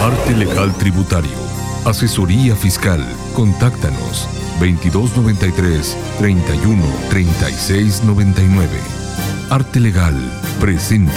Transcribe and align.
Arte 0.00 0.34
Legal 0.34 0.72
Tributario. 0.78 1.30
Asesoría 1.84 2.56
Fiscal. 2.56 3.06
Contáctanos 3.34 4.26
2293 4.58 5.94
31 6.18 6.82
36 7.10 8.04
99. 8.04 8.68
Arte 9.50 9.78
Legal 9.78 10.16
presenta 10.58 11.12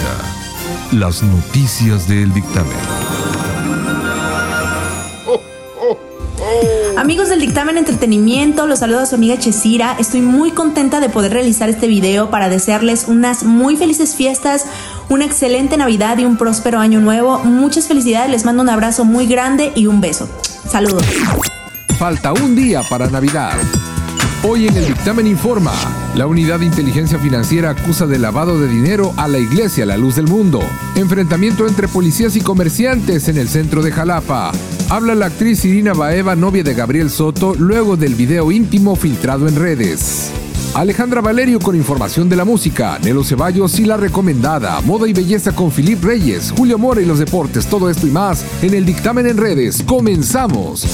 las 0.92 1.22
noticias 1.22 2.06
del 2.08 2.34
dictamen. 2.34 3.13
Amigos 7.04 7.28
del 7.28 7.38
dictamen 7.38 7.76
entretenimiento, 7.76 8.66
los 8.66 8.78
saluda 8.78 9.04
su 9.04 9.16
amiga 9.16 9.38
Chesira. 9.38 9.94
Estoy 9.98 10.22
muy 10.22 10.52
contenta 10.52 11.00
de 11.00 11.10
poder 11.10 11.34
realizar 11.34 11.68
este 11.68 11.86
video 11.86 12.30
para 12.30 12.48
desearles 12.48 13.08
unas 13.08 13.42
muy 13.42 13.76
felices 13.76 14.16
fiestas, 14.16 14.64
una 15.10 15.26
excelente 15.26 15.76
Navidad 15.76 16.16
y 16.16 16.24
un 16.24 16.38
próspero 16.38 16.78
año 16.78 17.00
nuevo. 17.00 17.40
Muchas 17.40 17.88
felicidades, 17.88 18.30
les 18.30 18.46
mando 18.46 18.62
un 18.62 18.70
abrazo 18.70 19.04
muy 19.04 19.26
grande 19.26 19.70
y 19.74 19.86
un 19.86 20.00
beso. 20.00 20.30
Saludos. 20.66 21.04
Falta 21.98 22.32
un 22.32 22.56
día 22.56 22.82
para 22.88 23.06
Navidad. 23.10 23.52
Hoy 24.42 24.68
en 24.68 24.74
el 24.74 24.86
dictamen 24.86 25.26
informa, 25.26 25.74
la 26.14 26.28
Unidad 26.28 26.60
de 26.60 26.66
Inteligencia 26.66 27.18
Financiera 27.18 27.70
acusa 27.70 28.06
de 28.06 28.18
lavado 28.18 28.60
de 28.60 28.68
dinero 28.68 29.12
a 29.16 29.26
la 29.26 29.38
Iglesia 29.38 29.84
La 29.84 29.96
Luz 29.96 30.14
del 30.14 30.28
Mundo. 30.28 30.60
Enfrentamiento 30.94 31.66
entre 31.66 31.88
policías 31.88 32.36
y 32.36 32.40
comerciantes 32.40 33.28
en 33.28 33.36
el 33.36 33.48
centro 33.48 33.82
de 33.82 33.90
Jalapa. 33.90 34.52
Habla 34.90 35.16
la 35.16 35.26
actriz 35.26 35.64
Irina 35.64 35.92
Baeva, 35.92 36.36
novia 36.36 36.62
de 36.62 36.74
Gabriel 36.74 37.10
Soto, 37.10 37.54
luego 37.56 37.96
del 37.96 38.14
video 38.14 38.52
íntimo 38.52 38.94
filtrado 38.94 39.48
en 39.48 39.56
redes. 39.56 40.30
Alejandra 40.74 41.20
Valerio 41.20 41.58
con 41.58 41.74
información 41.74 42.28
de 42.28 42.36
la 42.36 42.44
música, 42.44 42.98
Nelo 43.02 43.24
Ceballos 43.24 43.78
y 43.80 43.84
la 43.84 43.96
recomendada, 43.96 44.80
moda 44.82 45.08
y 45.08 45.12
belleza 45.12 45.52
con 45.52 45.72
Filip 45.72 46.02
Reyes, 46.04 46.52
Julio 46.56 46.78
Mora 46.78 47.00
y 47.00 47.06
los 47.06 47.18
deportes, 47.18 47.66
todo 47.66 47.90
esto 47.90 48.06
y 48.06 48.10
más 48.10 48.44
en 48.62 48.74
el 48.74 48.84
dictamen 48.84 49.26
en 49.26 49.36
redes. 49.36 49.82
¡Comenzamos! 49.84 50.86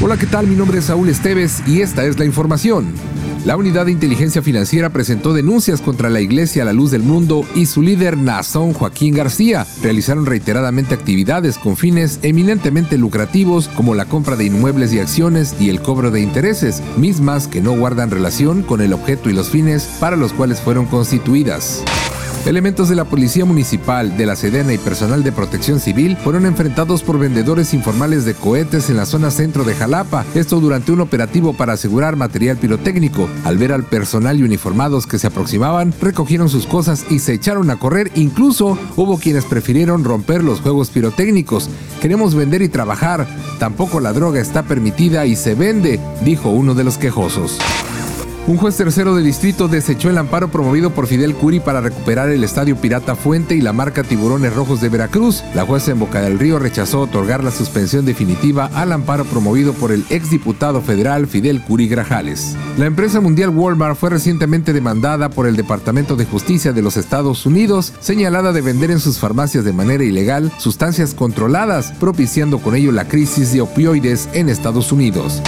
Hola, 0.00 0.16
¿qué 0.16 0.26
tal? 0.26 0.46
Mi 0.46 0.56
nombre 0.56 0.78
es 0.78 0.86
Saúl 0.86 1.08
Esteves 1.08 1.62
y 1.66 1.80
esta 1.82 2.04
es 2.04 2.18
la 2.18 2.24
información. 2.24 3.13
La 3.44 3.58
Unidad 3.58 3.84
de 3.84 3.92
Inteligencia 3.92 4.40
Financiera 4.40 4.88
presentó 4.88 5.34
denuncias 5.34 5.82
contra 5.82 6.08
la 6.08 6.22
Iglesia 6.22 6.64
La 6.64 6.72
Luz 6.72 6.90
del 6.90 7.02
Mundo 7.02 7.44
y 7.54 7.66
su 7.66 7.82
líder 7.82 8.16
Nazón 8.16 8.72
Joaquín 8.72 9.14
García. 9.14 9.66
Realizaron 9.82 10.24
reiteradamente 10.24 10.94
actividades 10.94 11.58
con 11.58 11.76
fines 11.76 12.20
eminentemente 12.22 12.96
lucrativos 12.96 13.68
como 13.68 13.94
la 13.94 14.06
compra 14.06 14.36
de 14.36 14.46
inmuebles 14.46 14.94
y 14.94 14.98
acciones 14.98 15.54
y 15.60 15.68
el 15.68 15.82
cobro 15.82 16.10
de 16.10 16.22
intereses, 16.22 16.82
mismas 16.96 17.46
que 17.46 17.60
no 17.60 17.76
guardan 17.76 18.10
relación 18.10 18.62
con 18.62 18.80
el 18.80 18.94
objeto 18.94 19.28
y 19.28 19.34
los 19.34 19.50
fines 19.50 19.90
para 20.00 20.16
los 20.16 20.32
cuales 20.32 20.60
fueron 20.60 20.86
constituidas. 20.86 21.84
Elementos 22.46 22.90
de 22.90 22.94
la 22.94 23.06
Policía 23.06 23.46
Municipal, 23.46 24.18
de 24.18 24.26
la 24.26 24.36
Sedena 24.36 24.74
y 24.74 24.78
personal 24.78 25.24
de 25.24 25.32
protección 25.32 25.80
civil 25.80 26.18
fueron 26.18 26.44
enfrentados 26.44 27.02
por 27.02 27.18
vendedores 27.18 27.72
informales 27.72 28.26
de 28.26 28.34
cohetes 28.34 28.90
en 28.90 28.98
la 28.98 29.06
zona 29.06 29.30
centro 29.30 29.64
de 29.64 29.74
Jalapa, 29.74 30.26
esto 30.34 30.60
durante 30.60 30.92
un 30.92 31.00
operativo 31.00 31.54
para 31.54 31.72
asegurar 31.72 32.16
material 32.16 32.58
pirotécnico. 32.58 33.30
Al 33.44 33.56
ver 33.56 33.72
al 33.72 33.84
personal 33.84 34.38
y 34.38 34.42
uniformados 34.42 35.06
que 35.06 35.18
se 35.18 35.28
aproximaban, 35.28 35.94
recogieron 36.02 36.50
sus 36.50 36.66
cosas 36.66 37.06
y 37.08 37.20
se 37.20 37.32
echaron 37.32 37.70
a 37.70 37.76
correr, 37.76 38.10
incluso 38.14 38.78
hubo 38.94 39.18
quienes 39.18 39.46
prefirieron 39.46 40.04
romper 40.04 40.44
los 40.44 40.60
juegos 40.60 40.90
pirotécnicos. 40.90 41.70
Queremos 42.02 42.34
vender 42.34 42.60
y 42.60 42.68
trabajar, 42.68 43.26
tampoco 43.58 44.00
la 44.00 44.12
droga 44.12 44.40
está 44.40 44.64
permitida 44.64 45.24
y 45.24 45.34
se 45.36 45.54
vende, 45.54 45.98
dijo 46.22 46.50
uno 46.50 46.74
de 46.74 46.84
los 46.84 46.98
quejosos. 46.98 47.58
Un 48.46 48.58
juez 48.58 48.76
tercero 48.76 49.16
de 49.16 49.22
distrito 49.22 49.68
desechó 49.68 50.10
el 50.10 50.18
amparo 50.18 50.48
promovido 50.48 50.90
por 50.90 51.06
Fidel 51.06 51.34
Curi 51.34 51.60
para 51.60 51.80
recuperar 51.80 52.28
el 52.28 52.44
estadio 52.44 52.76
Pirata 52.76 53.16
Fuente 53.16 53.54
y 53.54 53.62
la 53.62 53.72
marca 53.72 54.02
Tiburones 54.02 54.54
Rojos 54.54 54.82
de 54.82 54.90
Veracruz. 54.90 55.42
La 55.54 55.64
jueza 55.64 55.92
en 55.92 55.98
Boca 55.98 56.20
del 56.20 56.38
Río 56.38 56.58
rechazó 56.58 57.00
otorgar 57.00 57.42
la 57.42 57.50
suspensión 57.50 58.04
definitiva 58.04 58.70
al 58.74 58.92
amparo 58.92 59.24
promovido 59.24 59.72
por 59.72 59.92
el 59.92 60.04
exdiputado 60.10 60.82
federal 60.82 61.26
Fidel 61.26 61.62
Curi 61.62 61.88
Grajales. 61.88 62.54
La 62.76 62.84
empresa 62.84 63.22
mundial 63.22 63.48
Walmart 63.48 63.96
fue 63.96 64.10
recientemente 64.10 64.74
demandada 64.74 65.30
por 65.30 65.46
el 65.46 65.56
Departamento 65.56 66.14
de 66.14 66.26
Justicia 66.26 66.74
de 66.74 66.82
los 66.82 66.98
Estados 66.98 67.46
Unidos, 67.46 67.94
señalada 68.00 68.52
de 68.52 68.60
vender 68.60 68.90
en 68.90 69.00
sus 69.00 69.18
farmacias 69.18 69.64
de 69.64 69.72
manera 69.72 70.04
ilegal 70.04 70.52
sustancias 70.58 71.14
controladas, 71.14 71.92
propiciando 71.98 72.58
con 72.58 72.76
ello 72.76 72.92
la 72.92 73.08
crisis 73.08 73.54
de 73.54 73.62
opioides 73.62 74.28
en 74.34 74.50
Estados 74.50 74.92
Unidos. 74.92 75.40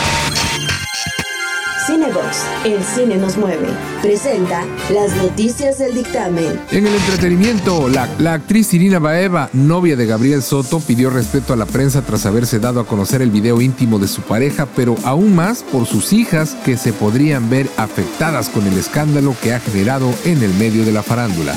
El 2.64 2.82
cine 2.82 3.16
nos 3.16 3.36
mueve, 3.36 3.68
presenta 4.02 4.64
las 4.92 5.14
noticias 5.16 5.78
del 5.78 5.94
dictamen. 5.94 6.60
En 6.70 6.86
el 6.86 6.94
entretenimiento, 6.94 7.88
la, 7.88 8.08
la, 8.18 8.34
actriz 8.34 8.74
Irina 8.74 8.98
Baeva, 8.98 9.48
novia 9.52 9.96
de 9.96 10.06
Gabriel 10.06 10.42
Soto, 10.42 10.80
pidió 10.80 11.10
respeto 11.10 11.52
a 11.52 11.56
la 11.56 11.66
prensa 11.66 12.02
tras 12.02 12.26
haberse 12.26 12.58
dado 12.58 12.80
a 12.80 12.86
conocer 12.86 13.22
el 13.22 13.30
video 13.30 13.60
íntimo 13.60 13.98
de 13.98 14.08
su 14.08 14.22
pareja, 14.22 14.66
pero 14.74 14.96
aún 15.04 15.34
más 15.34 15.62
por 15.62 15.86
sus 15.86 16.12
hijas 16.12 16.56
que 16.64 16.76
se 16.76 16.92
podrían 16.92 17.48
ver 17.48 17.68
afectadas 17.76 18.48
con 18.48 18.66
el 18.66 18.76
escándalo 18.76 19.36
que 19.42 19.54
ha 19.54 19.60
generado 19.60 20.12
en 20.24 20.42
el 20.42 20.52
medio 20.54 20.84
de 20.84 20.92
la 20.92 21.02
farándula. 21.02 21.56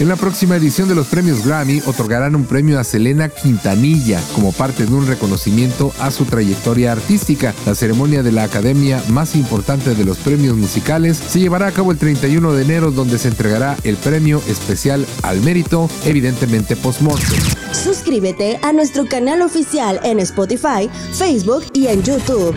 En 0.00 0.06
la 0.06 0.14
próxima 0.14 0.54
edición 0.54 0.88
de 0.88 0.94
los 0.94 1.08
premios 1.08 1.44
Grammy 1.44 1.82
otorgarán 1.84 2.36
un 2.36 2.44
premio 2.44 2.78
a 2.78 2.84
Selena 2.84 3.28
Quintanilla 3.28 4.20
como 4.32 4.52
parte 4.52 4.86
de 4.86 4.94
un 4.94 5.08
reconocimiento 5.08 5.92
a 5.98 6.12
su 6.12 6.24
trayectoria 6.24 6.92
artística. 6.92 7.52
La 7.66 7.74
ceremonia 7.74 8.22
de 8.22 8.30
la 8.30 8.44
academia 8.44 9.02
más 9.08 9.34
importante 9.34 9.96
de 9.96 10.04
los 10.04 10.18
premios 10.18 10.56
musicales 10.56 11.16
se 11.16 11.40
llevará 11.40 11.66
a 11.66 11.72
cabo 11.72 11.90
el 11.90 11.98
31 11.98 12.52
de 12.52 12.62
enero 12.62 12.92
donde 12.92 13.18
se 13.18 13.26
entregará 13.26 13.76
el 13.82 13.96
premio 13.96 14.40
especial 14.46 15.04
al 15.22 15.40
mérito, 15.40 15.90
evidentemente 16.04 16.76
post-mortem. 16.76 17.40
Suscríbete 17.72 18.60
a 18.62 18.72
nuestro 18.72 19.04
canal 19.06 19.42
oficial 19.42 19.98
en 20.04 20.20
Spotify, 20.20 20.88
Facebook 21.12 21.64
y 21.72 21.88
en 21.88 22.04
YouTube. 22.04 22.54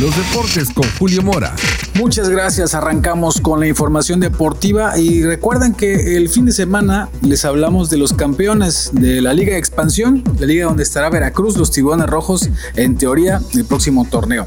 Los 0.00 0.16
deportes 0.16 0.70
con 0.70 0.88
Julio 0.98 1.20
Mora. 1.20 1.54
Muchas 1.92 2.30
gracias. 2.30 2.74
Arrancamos 2.74 3.38
con 3.38 3.60
la 3.60 3.66
información 3.66 4.18
deportiva 4.18 4.96
y 4.98 5.22
recuerden 5.24 5.74
que 5.74 6.16
el 6.16 6.30
fin 6.30 6.46
de 6.46 6.52
semana 6.52 7.10
les 7.20 7.44
hablamos 7.44 7.90
de 7.90 7.98
los 7.98 8.14
campeones 8.14 8.92
de 8.94 9.20
la 9.20 9.34
Liga 9.34 9.52
de 9.52 9.58
Expansión, 9.58 10.24
la 10.38 10.46
liga 10.46 10.64
donde 10.64 10.84
estará 10.84 11.10
Veracruz, 11.10 11.58
los 11.58 11.70
Tiburones 11.70 12.06
Rojos, 12.06 12.48
en 12.76 12.96
teoría, 12.96 13.42
el 13.52 13.66
próximo 13.66 14.06
torneo. 14.10 14.46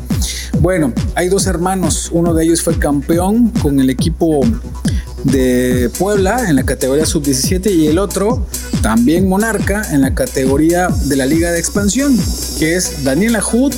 Bueno, 0.60 0.92
hay 1.14 1.30
dos 1.30 1.46
hermanos. 1.46 2.10
Uno 2.12 2.34
de 2.34 2.46
ellos 2.46 2.64
fue 2.64 2.80
campeón 2.80 3.50
con 3.50 3.80
el 3.80 3.92
equipo 3.92 4.42
de 5.24 5.92
Puebla 6.00 6.50
en 6.50 6.56
la 6.56 6.64
categoría 6.64 7.06
sub-17 7.06 7.72
y 7.72 7.88
el 7.90 8.00
otro 8.00 8.48
también 8.82 9.30
monarca 9.30 9.84
en 9.92 10.02
la 10.02 10.16
categoría 10.16 10.88
de 10.88 11.16
la 11.16 11.28
Liga 11.28 11.52
de 11.52 11.60
Expansión, 11.60 12.18
que 12.58 12.76
es 12.76 13.04
Daniel 13.04 13.36
Ajut 13.36 13.76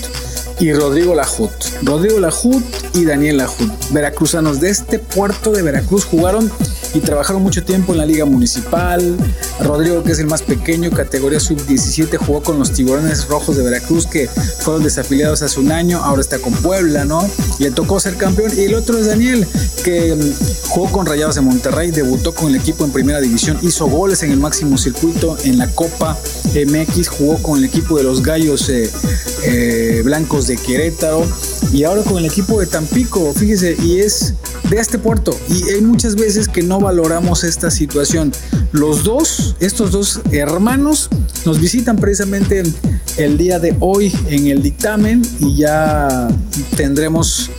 y 0.60 0.74
Rodrigo 0.74 1.16
Lajut. 1.16 1.52
Rodrigo 1.84 2.20
Lajut 2.20 2.64
y 2.94 3.06
Daniel 3.06 3.38
Lajut. 3.38 3.72
Veracruzanos 3.92 4.60
de 4.60 4.70
este 4.70 5.00
puerto 5.00 5.52
de 5.52 5.62
Veracruz 5.62 6.06
jugaron 6.06 6.52
y 6.96 7.02
trabajaron 7.02 7.44
mucho 7.44 7.64
tiempo 7.64 7.92
en 7.92 7.98
la 7.98 8.06
liga 8.06 8.26
municipal. 8.26 9.18
Rodrigo, 9.60 10.02
que 10.04 10.14
es 10.14 10.20
el 10.20 10.28
más 10.28 10.42
pequeño, 10.42 10.90
categoría 10.92 11.40
sub-17, 11.40 12.18
jugó 12.18 12.42
con 12.42 12.58
los 12.58 12.72
tiburones 12.72 13.28
rojos 13.28 13.58
de 13.58 13.64
Veracruz 13.64 14.08
que 14.08 14.28
fueron 14.28 14.84
desafiliados 14.84 15.42
hace 15.42 15.60
un 15.60 15.72
año, 15.72 16.02
ahora 16.04 16.22
está 16.22 16.40
con 16.40 16.54
Puebla, 16.54 17.04
¿no? 17.04 17.30
Le 17.60 17.72
tocó 17.72 18.00
ser 18.00 18.16
campeón. 18.16 18.52
Y 18.58 18.64
el 18.64 18.76
otro 18.76 18.98
es 18.98 19.08
Daniel, 19.08 19.46
que 19.84 20.16
mm, 20.16 20.70
jugó 20.70 20.92
con 20.92 21.06
Rayados 21.06 21.36
de 21.36 21.42
Monterrey, 21.42 21.92
debutó 21.92 22.34
con 22.34 22.50
el 22.50 22.56
equipo 22.56 22.86
en 22.86 22.92
primera 22.92 23.20
división, 23.20 23.58
hizo 23.62 23.88
goles 23.88 24.24
en 24.24 24.32
el 24.32 24.40
máximo 24.40 24.78
circuito 24.78 25.38
en 25.44 25.58
la 25.58 25.68
Copa 25.68 26.18
MX, 26.54 27.10
jugó 27.10 27.38
con 27.42 27.58
el 27.58 27.66
equipo 27.66 27.98
de 27.98 28.04
los 28.04 28.24
Gallos 28.24 28.70
eh, 28.70 28.90
eh, 29.44 30.02
Blancos 30.06 30.48
de 30.48 30.56
Querétaro 30.56 31.26
y 31.74 31.84
ahora 31.84 32.04
con 32.04 32.20
el 32.20 32.26
equipo 32.26 32.60
de 32.60 32.68
Tampico, 32.68 33.34
fíjese, 33.34 33.76
y 33.84 34.00
es 34.00 34.34
de 34.70 34.78
este 34.78 34.98
puerto. 34.98 35.38
Y 35.50 35.70
hay 35.70 35.82
muchas 35.82 36.16
veces 36.16 36.48
que 36.48 36.64
no 36.64 36.80
valoramos 36.80 37.44
esta 37.44 37.72
situación. 37.72 38.32
Los 38.72 39.04
dos, 39.04 39.56
estos 39.60 39.92
dos 39.92 40.22
hermanos, 40.32 41.10
nos 41.46 41.60
visitan 41.60 41.98
precisamente 41.98 42.64
el 43.18 43.38
día 43.38 43.60
de 43.60 43.76
hoy 43.80 44.14
en 44.30 44.48
el 44.48 44.62
dictamen 44.62 45.22
y 45.40 45.58
ya 45.58 46.28
tendremos 46.76 47.50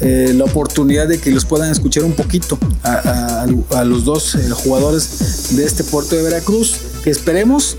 eh, 0.00 0.34
la 0.36 0.44
oportunidad 0.44 1.08
de 1.08 1.18
que 1.18 1.30
los 1.30 1.46
puedan 1.46 1.70
escuchar 1.70 2.04
un 2.04 2.12
poquito 2.12 2.58
a, 2.82 3.46
los 3.84 4.04
dos 4.04 4.34
eh, 4.34 4.50
jugadores 4.50 5.56
de 5.56 5.64
este 5.64 5.84
puerto 5.84 6.16
de 6.16 6.22
Veracruz. 6.22 6.76
Esperemos 7.06 7.78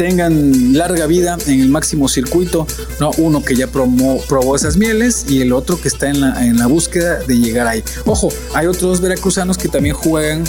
tengan 0.00 0.72
larga 0.72 1.06
vida 1.06 1.36
en 1.46 1.60
el 1.60 1.68
máximo 1.68 2.08
circuito, 2.08 2.66
¿no? 3.00 3.10
Uno 3.18 3.44
que 3.44 3.54
ya 3.54 3.66
probó 3.66 4.56
esas 4.56 4.78
mieles 4.78 5.26
y 5.28 5.42
el 5.42 5.52
otro 5.52 5.78
que 5.78 5.88
está 5.88 6.08
en 6.08 6.22
la, 6.22 6.42
en 6.46 6.56
la 6.56 6.68
búsqueda 6.68 7.18
de 7.18 7.36
llegar 7.36 7.66
ahí. 7.66 7.84
Ojo, 8.06 8.30
hay 8.54 8.66
otros 8.66 9.02
veracruzanos 9.02 9.58
que 9.58 9.68
también 9.68 9.94
juegan 9.94 10.44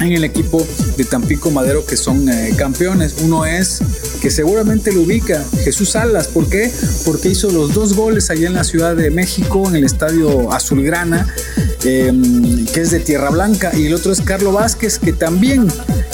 en 0.00 0.12
el 0.12 0.22
equipo 0.22 0.66
de 0.98 1.04
Tampico 1.04 1.50
Madero 1.50 1.86
que 1.86 1.96
son 1.96 2.28
eh, 2.28 2.52
campeones. 2.58 3.16
Uno 3.22 3.46
es 3.46 3.80
que 4.20 4.30
seguramente 4.30 4.92
lo 4.92 5.00
ubica, 5.00 5.42
Jesús 5.62 5.92
Salas. 5.92 6.28
¿Por 6.28 6.50
qué? 6.50 6.70
Porque 7.06 7.30
hizo 7.30 7.50
los 7.50 7.72
dos 7.72 7.94
goles 7.94 8.28
allá 8.28 8.48
en 8.48 8.54
la 8.54 8.64
Ciudad 8.64 8.94
de 8.94 9.10
México, 9.10 9.66
en 9.66 9.76
el 9.76 9.84
estadio 9.84 10.52
Azulgrana. 10.52 11.26
Em, 11.84 12.66
que 12.66 12.80
es 12.80 12.90
de 12.90 13.00
Tierra 13.00 13.30
Blanca, 13.30 13.72
y 13.76 13.86
el 13.86 13.94
otro 13.94 14.12
es 14.12 14.20
Carlos 14.20 14.54
Vázquez, 14.54 14.98
que 14.98 15.12
también 15.12 15.68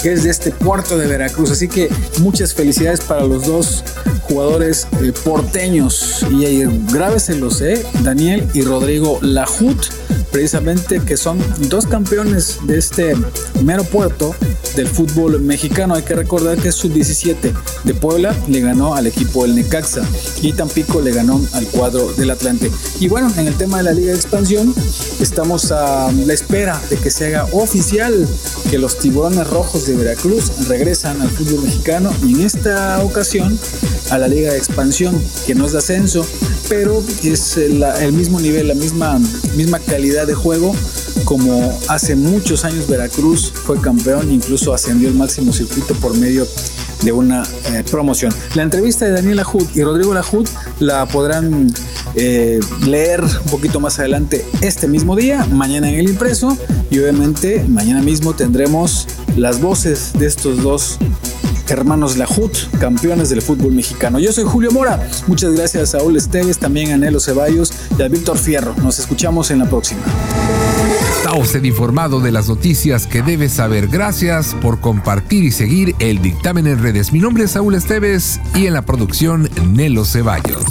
es 0.04 0.24
de 0.24 0.30
este 0.30 0.50
puerto 0.50 0.98
de 0.98 1.06
Veracruz. 1.06 1.50
Así 1.50 1.68
que 1.68 1.88
muchas 2.18 2.54
felicidades 2.54 3.00
para 3.00 3.24
los 3.24 3.46
dos 3.46 3.84
jugadores 4.22 4.86
eh, 5.02 5.12
porteños. 5.24 6.24
Y 6.30 6.44
eh, 6.44 6.68
grábeselos, 6.92 7.60
¿eh? 7.60 7.84
Daniel 8.02 8.48
y 8.54 8.62
Rodrigo 8.62 9.18
Lajut, 9.22 9.86
precisamente 10.30 11.00
que 11.00 11.16
son 11.16 11.38
dos 11.68 11.86
campeones 11.86 12.58
de 12.64 12.78
este 12.78 13.14
mero 13.62 13.84
puerto 13.84 14.34
del 14.76 14.88
fútbol 14.88 15.40
mexicano. 15.40 15.94
Hay 15.94 16.02
que 16.02 16.14
recordar 16.14 16.58
que 16.58 16.72
sub-17 16.72 17.52
de 17.84 17.94
Puebla 17.94 18.34
le 18.48 18.60
ganó 18.60 18.94
al 18.94 19.06
equipo 19.06 19.42
del 19.42 19.54
Necaxa 19.54 20.02
y 20.42 20.52
Tampico 20.52 21.00
le 21.00 21.12
ganó 21.12 21.40
al 21.52 21.66
cuadro 21.66 22.12
del 22.12 22.30
Atlante. 22.30 22.70
Y 23.00 23.08
bueno, 23.08 23.32
en 23.36 23.46
el 23.46 23.54
tema 23.54 23.78
de 23.78 23.84
la 23.84 23.92
Liga 23.92 24.12
de 24.12 24.16
Expansión, 24.18 24.74
estamos 25.20 25.72
a 25.72 26.10
la 26.12 26.32
espera 26.32 26.80
de 26.90 26.96
que 26.96 27.10
se 27.10 27.26
haga 27.26 27.48
oficial 27.52 28.28
que 28.70 28.78
los 28.78 28.98
tiburones 28.98 29.46
rojos 29.48 29.86
de 29.86 29.96
Veracruz 29.96 30.68
regresan 30.68 31.20
al 31.20 31.30
fútbol 31.30 31.64
mexicano 31.64 32.12
y 32.24 32.34
en 32.34 32.40
esta 32.42 33.02
ocasión 33.02 33.58
a 34.10 34.18
la 34.18 34.28
Liga 34.28 34.52
de 34.52 34.58
Expansión, 34.58 35.20
que 35.46 35.54
no 35.54 35.66
es 35.66 35.74
ascenso, 35.74 36.26
pero 36.70 37.02
es 37.24 37.56
el 37.56 38.12
mismo 38.12 38.38
nivel, 38.40 38.68
la 38.68 38.74
misma, 38.74 39.20
misma 39.56 39.80
calidad 39.80 40.26
de 40.28 40.34
juego 40.34 40.72
como 41.24 41.76
hace 41.88 42.14
muchos 42.14 42.64
años 42.64 42.86
Veracruz 42.86 43.52
fue 43.52 43.80
campeón, 43.80 44.30
incluso 44.30 44.72
ascendió 44.72 45.08
al 45.08 45.14
máximo 45.14 45.52
circuito 45.52 45.94
por 45.94 46.16
medio 46.16 46.46
de 47.02 47.10
una 47.10 47.42
eh, 47.66 47.82
promoción. 47.90 48.32
La 48.54 48.62
entrevista 48.62 49.04
de 49.04 49.12
Daniel 49.12 49.38
Lajud 49.38 49.66
y 49.74 49.82
Rodrigo 49.82 50.14
Lajud 50.14 50.48
la 50.78 51.06
podrán 51.06 51.74
eh, 52.14 52.60
leer 52.86 53.22
un 53.22 53.50
poquito 53.50 53.80
más 53.80 53.98
adelante 53.98 54.44
este 54.60 54.86
mismo 54.86 55.16
día, 55.16 55.44
mañana 55.46 55.90
en 55.90 55.98
el 55.98 56.08
impreso 56.08 56.56
y 56.88 57.00
obviamente 57.00 57.64
mañana 57.68 58.00
mismo 58.00 58.34
tendremos 58.34 59.08
las 59.36 59.60
voces 59.60 60.12
de 60.14 60.26
estos 60.26 60.62
dos 60.62 60.98
hermanos 61.70 62.16
Lajut, 62.16 62.52
campeones 62.78 63.30
del 63.30 63.42
fútbol 63.42 63.72
mexicano. 63.72 64.18
Yo 64.18 64.32
soy 64.32 64.44
Julio 64.44 64.70
Mora. 64.70 65.08
Muchas 65.26 65.52
gracias 65.52 65.82
a 65.82 65.98
Saúl 65.98 66.16
Esteves, 66.16 66.58
también 66.58 66.92
a 66.92 66.96
Nelo 66.96 67.20
Ceballos 67.20 67.72
y 67.98 68.02
a 68.02 68.08
Víctor 68.08 68.38
Fierro. 68.38 68.74
Nos 68.82 68.98
escuchamos 68.98 69.50
en 69.50 69.60
la 69.60 69.68
próxima. 69.68 70.00
Está 71.16 71.34
usted 71.34 71.62
informado 71.64 72.20
de 72.20 72.32
las 72.32 72.48
noticias 72.48 73.06
que 73.06 73.22
debe 73.22 73.48
saber. 73.48 73.88
Gracias 73.88 74.54
por 74.60 74.80
compartir 74.80 75.44
y 75.44 75.52
seguir 75.52 75.94
el 75.98 76.20
dictamen 76.22 76.66
en 76.66 76.82
redes. 76.82 77.12
Mi 77.12 77.18
nombre 77.18 77.44
es 77.44 77.52
Saúl 77.52 77.74
Esteves 77.74 78.40
y 78.54 78.66
en 78.66 78.74
la 78.74 78.82
producción 78.82 79.48
Nelo 79.72 80.04
Ceballos. 80.04 80.64